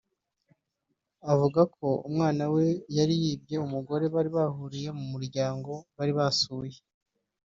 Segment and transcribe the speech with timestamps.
[1.31, 2.65] Avuga ko umwana we
[2.97, 6.77] yari yibwe n’umugore bahuriye mu muryango bari basuye